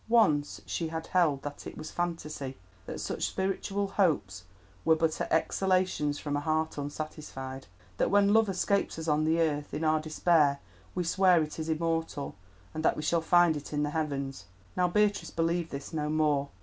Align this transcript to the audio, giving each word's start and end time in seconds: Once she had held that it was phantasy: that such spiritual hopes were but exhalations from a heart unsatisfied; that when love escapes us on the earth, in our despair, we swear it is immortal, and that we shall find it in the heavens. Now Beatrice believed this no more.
Once 0.09 0.61
she 0.65 0.87
had 0.87 1.05
held 1.05 1.43
that 1.43 1.67
it 1.67 1.77
was 1.77 1.91
phantasy: 1.91 2.57
that 2.87 2.99
such 2.99 3.27
spiritual 3.27 3.87
hopes 3.87 4.45
were 4.83 4.95
but 4.95 5.21
exhalations 5.29 6.17
from 6.17 6.35
a 6.35 6.39
heart 6.39 6.75
unsatisfied; 6.75 7.67
that 7.97 8.09
when 8.09 8.33
love 8.33 8.49
escapes 8.49 8.97
us 8.97 9.07
on 9.07 9.25
the 9.25 9.39
earth, 9.39 9.75
in 9.75 9.83
our 9.83 9.99
despair, 9.99 10.59
we 10.95 11.03
swear 11.03 11.43
it 11.43 11.59
is 11.59 11.69
immortal, 11.69 12.33
and 12.73 12.83
that 12.83 12.95
we 12.95 13.03
shall 13.03 13.21
find 13.21 13.55
it 13.55 13.73
in 13.73 13.83
the 13.83 13.91
heavens. 13.91 14.45
Now 14.75 14.87
Beatrice 14.87 15.29
believed 15.29 15.69
this 15.69 15.93
no 15.93 16.09
more. 16.09 16.49